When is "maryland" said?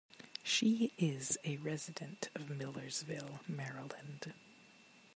3.47-4.33